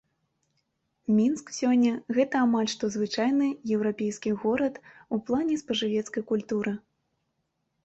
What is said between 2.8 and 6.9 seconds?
звычайны еўрапейскі горад у плане спажывецкай культуры.